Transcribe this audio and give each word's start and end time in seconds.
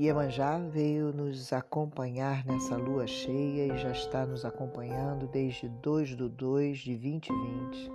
Iemanjá 0.00 0.56
veio 0.56 1.12
nos 1.12 1.52
acompanhar 1.52 2.42
nessa 2.46 2.74
lua 2.74 3.06
cheia 3.06 3.66
e 3.66 3.76
já 3.76 3.90
está 3.90 4.24
nos 4.24 4.46
acompanhando 4.46 5.26
desde 5.26 5.68
2 5.68 6.16
do 6.16 6.26
2 6.26 6.78
de 6.78 6.96
2020, 6.96 7.92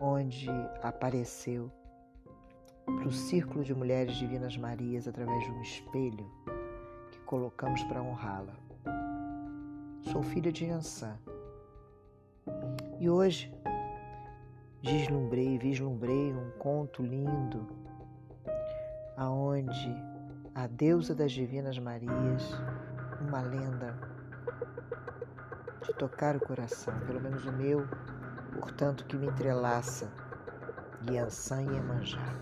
onde 0.00 0.48
apareceu 0.80 1.68
para 2.84 3.08
o 3.08 3.12
círculo 3.12 3.64
de 3.64 3.74
mulheres 3.74 4.14
divinas 4.14 4.56
Marias 4.56 5.08
através 5.08 5.42
de 5.42 5.50
um 5.50 5.60
espelho 5.62 6.30
que 7.10 7.18
colocamos 7.22 7.82
para 7.82 8.00
honrá-la. 8.00 8.54
Sou 10.12 10.22
filha 10.22 10.52
de 10.52 10.70
Ansan. 10.70 11.18
E 13.00 13.10
hoje 13.10 13.52
vislumbrei, 14.80 15.58
vislumbrei 15.58 16.32
um 16.32 16.52
conto 16.56 17.02
lindo 17.02 17.66
aonde 19.16 20.07
a 20.58 20.66
deusa 20.66 21.14
das 21.14 21.30
divinas 21.30 21.78
Marias, 21.78 22.60
uma 23.20 23.40
lenda 23.42 23.96
de 25.86 25.94
tocar 25.94 26.34
o 26.34 26.40
coração, 26.40 26.92
pelo 27.06 27.20
menos 27.20 27.46
o 27.46 27.52
meu, 27.52 27.86
portanto 28.58 29.04
que 29.04 29.16
me 29.16 29.28
entrelaça, 29.28 30.10
Yansan 31.08 31.62
e 31.62 31.76
Emanjá. 31.76 32.34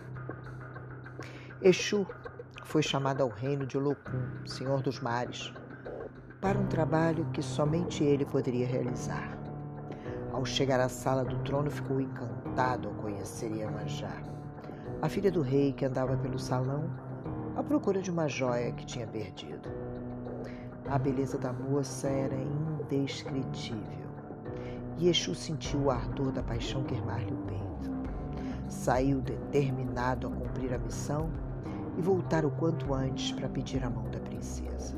Exu 1.61 2.07
foi 2.65 2.83
chamado 2.83 3.21
ao 3.21 3.29
reino 3.29 3.67
de 3.67 3.77
Olocum, 3.77 4.47
Senhor 4.47 4.81
dos 4.81 4.99
Mares, 4.99 5.53
para 6.41 6.59
um 6.59 6.67
trabalho 6.69 7.27
que 7.35 7.43
somente 7.43 8.03
ele 8.03 8.25
poderia 8.25 8.67
realizar. 8.67 9.37
Ao 10.33 10.43
chegar 10.47 10.81
à 10.81 10.89
sala 10.89 11.23
do 11.23 11.37
trono, 11.41 11.71
ficou 11.71 12.01
encantado 12.01 12.89
ao 12.89 12.95
conhecer 12.95 13.53
Iemanjá. 13.53 14.23
A 15.03 15.09
filha 15.11 15.31
do 15.31 15.43
rei, 15.43 15.75
que 15.75 15.85
andava 15.85 16.17
pelo 16.17 16.39
salão, 16.39 16.91
procura 17.67 18.01
de 18.01 18.11
uma 18.11 18.29
joia 18.29 18.73
que 18.73 18.87
tinha 18.87 19.07
perdido. 19.07 19.69
A 20.89 20.99
beleza 20.99 21.37
da 21.37 21.53
moça 21.53 22.09
era 22.09 22.37
indescritível 22.37 24.07
e 24.99 25.09
Exu 25.09 25.35
sentiu 25.35 25.81
o 25.81 25.91
ardor 25.91 26.33
da 26.33 26.43
paixão 26.43 26.85
queimar-lhe 26.85 27.33
o 27.33 27.37
peito. 27.39 27.91
Saiu 28.69 29.21
determinado 29.21 30.29
a 30.29 30.31
cumprir 30.31 30.73
a 30.73 30.79
missão 30.79 31.29
e 31.99 32.01
voltar 32.01 32.45
o 32.45 32.51
quanto 32.51 32.95
antes 32.95 33.33
para 33.33 33.49
pedir 33.49 33.85
a 33.85 33.91
mão 33.91 34.09
da 34.11 34.21
princesa. 34.21 34.97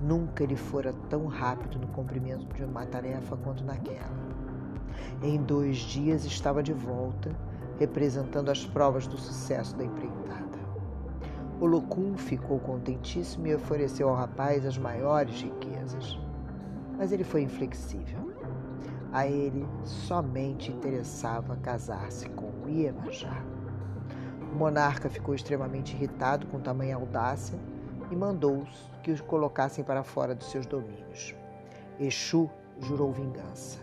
Nunca 0.00 0.42
ele 0.42 0.56
fora 0.56 0.92
tão 1.08 1.26
rápido 1.26 1.78
no 1.78 1.86
cumprimento 1.88 2.44
de 2.54 2.64
uma 2.64 2.84
tarefa 2.84 3.36
quanto 3.36 3.64
naquela. 3.64 4.32
Em 5.22 5.40
dois 5.40 5.78
dias 5.78 6.24
estava 6.24 6.62
de 6.62 6.72
volta, 6.72 7.30
representando 7.78 8.50
as 8.50 8.66
provas 8.66 9.06
do 9.06 9.16
sucesso 9.16 9.76
da 9.76 9.84
empreitada. 9.84 10.41
Olocum 11.62 12.16
ficou 12.16 12.58
contentíssimo 12.58 13.46
e 13.46 13.54
ofereceu 13.54 14.08
ao 14.08 14.16
rapaz 14.16 14.66
as 14.66 14.76
maiores 14.76 15.42
riquezas. 15.42 16.18
Mas 16.98 17.12
ele 17.12 17.22
foi 17.22 17.42
inflexível. 17.42 18.32
A 19.12 19.28
ele 19.28 19.64
somente 19.84 20.72
interessava 20.72 21.54
casar-se 21.58 22.28
com 22.30 22.50
Iemanjá. 22.68 23.44
O 24.52 24.56
monarca 24.56 25.08
ficou 25.08 25.36
extremamente 25.36 25.94
irritado 25.94 26.48
com 26.48 26.58
tamanha 26.58 26.96
audácia 26.96 27.56
e 28.10 28.16
mandou-os 28.16 28.90
que 29.00 29.12
os 29.12 29.20
colocassem 29.20 29.84
para 29.84 30.02
fora 30.02 30.34
dos 30.34 30.50
seus 30.50 30.66
domínios. 30.66 31.32
Exu 31.96 32.50
jurou 32.80 33.12
vingança. 33.12 33.78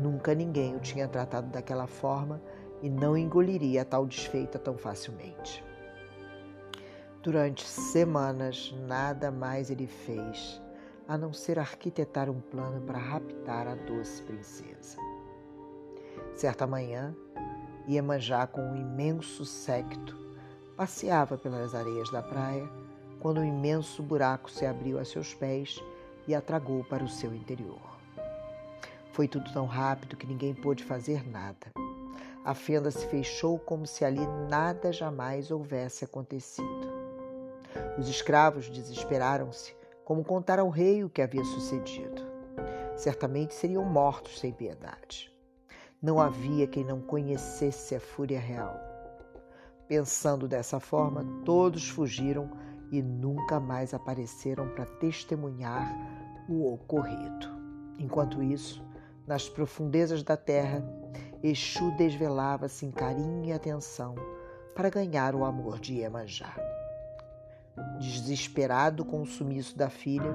Nunca 0.00 0.34
ninguém 0.34 0.74
o 0.74 0.80
tinha 0.80 1.06
tratado 1.06 1.46
daquela 1.46 1.86
forma 1.86 2.42
e 2.82 2.90
não 2.90 3.16
engoliria 3.16 3.84
tal 3.84 4.04
desfeita 4.04 4.58
tão 4.58 4.76
facilmente. 4.76 5.67
Durante 7.28 7.62
semanas, 7.62 8.74
nada 8.86 9.30
mais 9.30 9.70
ele 9.70 9.86
fez 9.86 10.62
a 11.06 11.18
não 11.18 11.30
ser 11.30 11.58
arquitetar 11.58 12.30
um 12.30 12.40
plano 12.40 12.80
para 12.86 12.96
raptar 12.96 13.68
a 13.68 13.74
doce 13.74 14.22
princesa. 14.22 14.96
Certa 16.34 16.66
manhã, 16.66 17.14
Iemanjá, 17.86 18.46
com 18.46 18.62
um 18.62 18.74
imenso 18.74 19.44
séquito, 19.44 20.16
passeava 20.74 21.36
pelas 21.36 21.74
areias 21.74 22.10
da 22.10 22.22
praia 22.22 22.66
quando 23.20 23.40
um 23.40 23.44
imenso 23.44 24.02
buraco 24.02 24.50
se 24.50 24.64
abriu 24.64 24.98
a 24.98 25.04
seus 25.04 25.34
pés 25.34 25.84
e 26.26 26.34
a 26.34 26.40
tragou 26.40 26.82
para 26.82 27.04
o 27.04 27.08
seu 27.10 27.34
interior. 27.34 27.98
Foi 29.12 29.28
tudo 29.28 29.52
tão 29.52 29.66
rápido 29.66 30.16
que 30.16 30.26
ninguém 30.26 30.54
pôde 30.54 30.82
fazer 30.82 31.28
nada. 31.28 31.66
A 32.42 32.54
fenda 32.54 32.90
se 32.90 33.06
fechou 33.08 33.58
como 33.58 33.86
se 33.86 34.02
ali 34.02 34.26
nada 34.48 34.90
jamais 34.90 35.50
houvesse 35.50 36.06
acontecido. 36.06 36.97
Os 37.98 38.08
escravos 38.08 38.70
desesperaram-se, 38.70 39.74
como 40.04 40.24
contar 40.24 40.60
ao 40.60 40.68
rei 40.70 41.02
o 41.02 41.10
que 41.10 41.20
havia 41.20 41.42
sucedido. 41.42 42.22
Certamente 42.96 43.54
seriam 43.54 43.84
mortos 43.84 44.38
sem 44.38 44.52
piedade. 44.52 45.32
Não 46.00 46.20
havia 46.20 46.68
quem 46.68 46.84
não 46.84 47.00
conhecesse 47.00 47.96
a 47.96 48.00
fúria 48.00 48.38
real. 48.38 48.78
Pensando 49.88 50.46
dessa 50.46 50.78
forma, 50.78 51.26
todos 51.44 51.88
fugiram 51.88 52.48
e 52.92 53.02
nunca 53.02 53.58
mais 53.58 53.92
apareceram 53.92 54.68
para 54.68 54.86
testemunhar 54.86 55.92
o 56.48 56.72
ocorrido. 56.72 57.48
Enquanto 57.98 58.40
isso, 58.40 58.80
nas 59.26 59.48
profundezas 59.48 60.22
da 60.22 60.36
terra, 60.36 60.84
Exu 61.42 61.90
desvelava-se 61.96 62.86
em 62.86 62.92
carinho 62.92 63.44
e 63.44 63.52
atenção 63.52 64.14
para 64.74 64.88
ganhar 64.88 65.34
o 65.34 65.44
amor 65.44 65.80
de 65.80 65.94
Iemanjá. 65.94 66.67
Desesperado 67.98 69.04
com 69.04 69.22
o 69.22 69.26
sumiço 69.26 69.76
da 69.76 69.90
filha, 69.90 70.32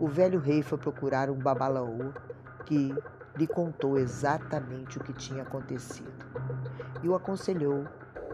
o 0.00 0.08
velho 0.08 0.40
rei 0.40 0.62
foi 0.62 0.78
procurar 0.78 1.28
um 1.28 1.38
babalaô 1.38 2.12
que 2.64 2.94
lhe 3.36 3.46
contou 3.46 3.98
exatamente 3.98 4.96
o 4.96 5.04
que 5.04 5.12
tinha 5.12 5.42
acontecido 5.42 6.24
e 7.02 7.08
o 7.08 7.14
aconselhou 7.14 7.84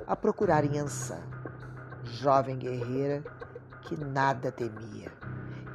a 0.06 0.14
procurar 0.14 0.64
Yansan, 0.64 1.18
jovem 2.04 2.56
guerreira 2.56 3.24
que 3.82 3.96
nada 3.96 4.52
temia 4.52 5.10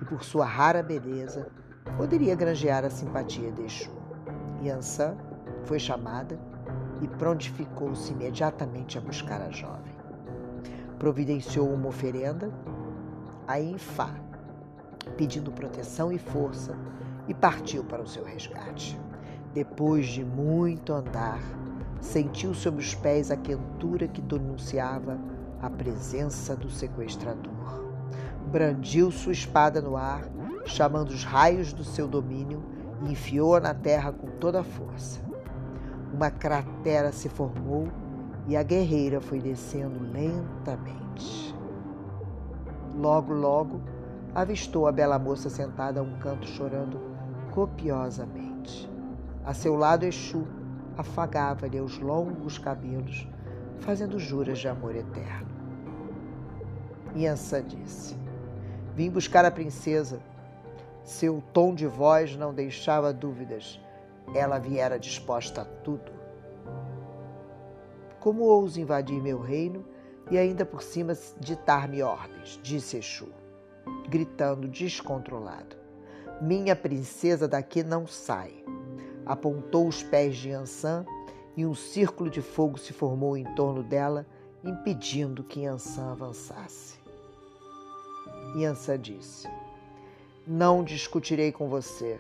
e 0.02 0.06
por 0.06 0.24
sua 0.24 0.46
rara 0.46 0.82
beleza 0.82 1.46
poderia 1.98 2.36
granjear 2.36 2.86
a 2.86 2.90
simpatia 2.90 3.52
de 3.52 3.64
Exu. 3.64 3.92
Yansan 4.64 5.18
foi 5.66 5.78
chamada 5.78 6.40
e 7.02 7.08
prontificou-se 7.08 8.14
imediatamente 8.14 8.98
a 8.98 9.02
buscar 9.02 9.42
a 9.42 9.52
jovem 9.52 9.98
providenciou 10.98 11.72
uma 11.72 11.88
oferenda 11.88 12.52
a 13.48 13.60
Infá, 13.60 14.14
pedindo 15.16 15.52
proteção 15.52 16.12
e 16.12 16.20
força, 16.20 16.76
e 17.28 17.34
partiu 17.34 17.84
para 17.84 18.02
o 18.02 18.08
seu 18.08 18.24
resgate. 18.24 19.00
Depois 19.54 20.08
de 20.08 20.24
muito 20.24 20.94
andar, 20.94 21.42
sentiu 22.02 22.54
sob 22.54 22.80
os 22.80 22.94
pés 22.94 23.32
a 23.32 23.38
quentura 23.38 24.08
que 24.08 24.22
denunciava 24.22 25.18
a 25.62 25.70
presença 25.70 26.56
do 26.56 26.70
sequestrador. 26.70 27.86
Brandiu 28.52 29.12
sua 29.12 29.32
espada 29.32 29.82
no 29.82 29.98
ar, 29.98 30.24
chamando 30.66 31.10
os 31.10 31.24
raios 31.24 31.74
do 31.74 31.84
seu 31.84 32.08
domínio 32.08 32.64
e 33.04 33.12
enfiou-a 33.12 33.60
na 33.60 33.74
terra 33.74 34.12
com 34.12 34.28
toda 34.40 34.62
a 34.62 34.64
força. 34.64 35.20
Uma 36.14 36.30
cratera 36.30 37.12
se 37.12 37.30
formou 37.30 37.88
e 38.48 38.56
a 38.56 38.64
guerreira 38.64 39.20
foi 39.20 39.40
descendo 39.40 40.00
lentamente. 40.12 41.47
Logo, 42.98 43.32
logo, 43.32 43.80
avistou 44.34 44.88
a 44.88 44.92
bela 44.92 45.20
moça 45.20 45.52
sentada 45.52 46.00
a 46.00 46.04
um 46.04 46.18
canto 46.18 46.48
chorando 46.48 47.00
copiosamente. 47.52 48.90
A 49.46 49.54
seu 49.54 49.76
lado, 49.76 50.04
Exu 50.04 50.48
afagava-lhe 50.98 51.80
os 51.80 52.00
longos 52.00 52.58
cabelos, 52.58 53.28
fazendo 53.78 54.18
juras 54.18 54.58
de 54.58 54.68
amor 54.68 54.96
eterno. 54.96 55.48
Yansan 57.16 57.66
disse: 57.68 58.18
Vim 58.96 59.12
buscar 59.12 59.46
a 59.46 59.52
princesa. 59.52 60.20
Seu 61.04 61.42
tom 61.54 61.76
de 61.76 61.86
voz 61.86 62.36
não 62.36 62.52
deixava 62.52 63.14
dúvidas. 63.14 63.80
Ela 64.34 64.58
viera 64.58 64.98
disposta 64.98 65.62
a 65.62 65.66
tudo. 65.66 66.12
Como 68.20 68.42
ouso 68.44 68.82
invadir 68.82 69.22
meu 69.22 69.40
reino 69.40 69.86
e 70.30 70.38
ainda 70.38 70.66
por 70.66 70.82
cima 70.84 71.18
ditar-me 71.40 72.02
ordens? 72.02 72.60
Disse 72.62 72.98
Exu, 72.98 73.30
gritando 74.10 74.68
descontrolado. 74.68 75.76
Minha 76.42 76.76
princesa 76.76 77.48
daqui 77.48 77.84
não 77.84 78.06
sai. 78.06 78.54
Apontou 79.26 79.88
os 79.88 80.04
pés 80.04 80.38
de 80.38 80.50
Yansan 80.50 81.06
e 81.56 81.66
um 81.66 81.74
círculo 81.74 82.30
de 82.30 82.42
fogo 82.42 82.78
se 82.78 82.94
formou 82.94 83.36
em 83.36 83.44
torno 83.56 83.82
dela, 83.82 84.26
impedindo 84.64 85.44
que 85.44 85.62
Yansan 85.62 86.12
avançasse. 86.12 86.98
Yansan 88.56 89.00
disse: 89.00 89.48
Não 90.46 90.84
discutirei 90.84 91.52
com 91.52 91.68
você. 91.68 92.20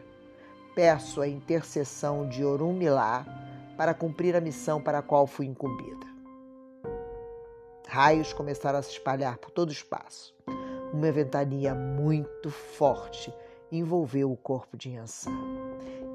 Peço 0.74 1.21
a 1.21 1.27
intercessão 1.27 2.27
de 2.27 2.44
Orunmilá 2.44 3.25
para 3.77 3.94
cumprir 3.94 4.36
a 4.36 4.42
missão 4.42 4.81
para 4.81 5.00
a 5.00 5.04
qual 5.04 5.27
fui 5.27 5.45
incumbida. 5.45 6.06
Raios 7.88 8.34
começaram 8.34 8.80
a 8.80 8.81
se 8.81 8.92
espalhar 8.92 9.38
por 9.38 9.50
todo 9.50 9.69
o 9.69 9.72
espaço. 9.72 10.36
Uma 10.94 11.10
ventania 11.10 11.74
muito 11.74 12.51
forte 12.51 13.34
envolveu 13.72 14.30
o 14.30 14.36
corpo 14.36 14.75
de 14.75 14.89
Yansan, 14.89 15.31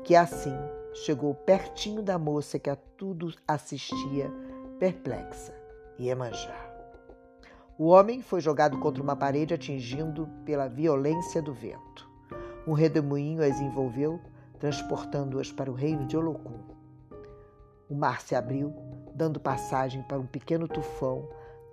que 0.04 0.14
assim 0.14 0.54
chegou 0.92 1.34
pertinho 1.34 2.02
da 2.02 2.19
moça 2.19 2.58
que 2.58 2.69
a 2.69 2.76
tudo 2.76 3.32
assistia, 3.48 4.30
perplexa, 4.78 5.54
Iemanjá. 5.98 6.54
O 7.78 7.86
homem 7.86 8.20
foi 8.20 8.42
jogado 8.42 8.78
contra 8.78 9.02
uma 9.02 9.16
parede, 9.16 9.54
atingindo 9.54 10.28
pela 10.44 10.68
violência 10.68 11.40
do 11.40 11.54
vento. 11.54 12.06
Um 12.66 12.75
redemoinho 12.75 13.42
as 13.42 13.58
envolveu, 13.60 14.20
transportando-as 14.58 15.50
para 15.50 15.70
o 15.70 15.75
reino 15.75 16.06
de 16.06 16.18
Olocum. 16.18 16.60
O 17.88 17.94
mar 17.94 18.20
se 18.20 18.34
abriu, 18.34 18.75
dando 19.14 19.40
passagem 19.40 20.02
para 20.02 20.18
um 20.18 20.26
pequeno 20.26 20.68
tufão 20.68 21.28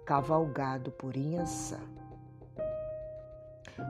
cavalgado 0.10 0.90
por 0.90 1.16
Inhansã. 1.16 1.78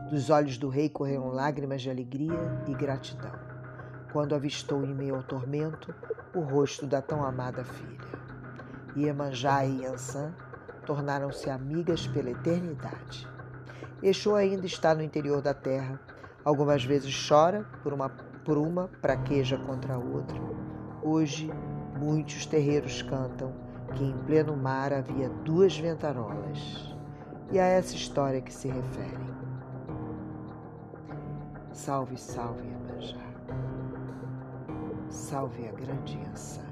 Dos 0.10 0.30
olhos 0.30 0.57
do 0.57 0.68
rei 0.68 0.89
correram 0.89 1.30
lágrimas 1.30 1.81
de 1.81 1.89
alegria 1.89 2.38
e 2.68 2.74
gratidão, 2.74 3.31
quando 4.12 4.36
avistou 4.36 4.83
em 4.83 4.94
meio 4.94 5.16
ao 5.16 5.24
tormento 5.24 5.95
o 6.36 6.42
rosto 6.42 6.86
da 6.86 7.01
tão 7.01 7.24
amada 7.24 7.63
filha. 7.63 8.19
Iemanjá 8.98 9.63
e 9.63 9.83
Yansan 9.83 10.33
tornaram-se 10.86 11.50
amigas 11.50 12.06
pela 12.07 12.31
eternidade. 12.31 13.25
Exu 14.04 14.36
ainda 14.36 14.65
está 14.65 14.94
no 14.94 15.01
interior 15.01 15.42
da 15.42 15.54
terra. 15.54 16.01
Algumas 16.44 16.83
vezes 16.83 17.15
chora 17.30 17.65
por 17.81 17.94
uma, 17.94 18.10
por 18.10 18.57
uma 18.57 18.89
praqueja 19.01 19.57
contra 19.57 19.94
a 19.94 19.98
outra. 19.98 20.38
Hoje, 21.01 21.50
muitos 21.98 22.45
terreiros 22.45 23.01
cantam 23.04 23.69
que 23.95 24.03
em 24.03 24.18
pleno 24.25 24.56
mar 24.56 24.94
havia 24.94 25.30
duas 25.44 25.77
ventarolas. 25.77 26.95
E 27.51 27.59
a 27.59 27.65
essa 27.65 27.95
história 27.95 28.41
que 28.41 28.53
se 28.53 28.68
referem. 28.68 29.30
Salve, 31.71 32.18
salve, 32.18 32.68
Iemanjá. 32.68 33.18
Salve 35.09 35.68
a 35.68 35.71
grande 35.71 36.19
Yansan. 36.19 36.69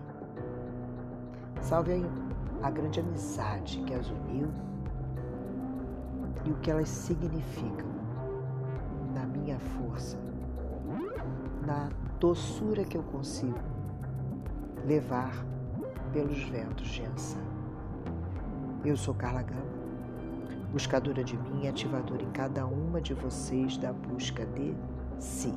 Salve 1.61 2.05
a, 2.61 2.67
a 2.67 2.69
grande 2.69 2.99
amizade 2.99 3.81
que 3.85 3.93
as 3.93 4.09
uniu 4.09 4.51
e 6.45 6.51
o 6.51 6.55
que 6.55 6.69
elas 6.69 6.89
significam 6.89 7.87
na 9.13 9.25
minha 9.25 9.59
força, 9.59 10.17
na 11.65 11.89
doçura 12.19 12.83
que 12.83 12.97
eu 12.97 13.03
consigo 13.03 13.59
levar 14.85 15.45
pelos 16.17 16.41
ventos 16.45 16.87
de 16.87 17.03
Ansa. 17.03 17.37
Eu 18.83 18.97
sou 18.97 19.13
Carla 19.13 19.43
Gama, 19.43 19.61
buscadora 20.71 21.23
de 21.23 21.37
mim 21.37 21.65
e 21.65 21.67
ativadora 21.67 22.23
em 22.23 22.31
cada 22.31 22.65
uma 22.65 22.99
de 22.99 23.13
vocês 23.13 23.77
da 23.77 23.93
busca 23.93 24.43
de 24.47 24.73
si. 25.19 25.53